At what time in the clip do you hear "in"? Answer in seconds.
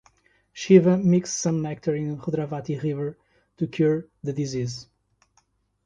1.93-2.17